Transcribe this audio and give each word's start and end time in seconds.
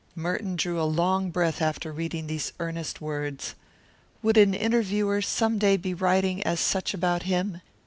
Merton 0.15 0.55
drew 0.55 0.81
a 0.81 0.83
long 0.83 1.29
breath 1.29 1.61
after 1.61 1.91
reading 1.91 2.25
these 2.25 2.53
earnest 2.59 3.01
words. 3.01 3.53
Would 4.23 4.35
an 4.35 4.55
interviewer 4.55 5.21
some 5.21 5.59
day 5.59 5.77
be 5.77 5.93
writing 5.93 6.41
as 6.41 6.73
much 6.73 6.95
about 6.95 7.21
him? 7.21 7.61